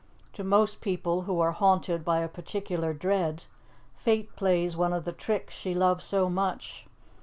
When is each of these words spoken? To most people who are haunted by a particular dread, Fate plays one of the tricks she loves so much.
To 0.33 0.43
most 0.43 0.81
people 0.81 1.21
who 1.29 1.39
are 1.41 1.51
haunted 1.51 2.03
by 2.03 2.21
a 2.21 2.27
particular 2.27 2.91
dread, 2.91 3.43
Fate 3.93 4.35
plays 4.35 4.75
one 4.75 4.93
of 4.93 5.05
the 5.05 5.13
tricks 5.13 5.53
she 5.53 5.75
loves 5.75 6.05
so 6.05 6.27
much. 6.27 6.87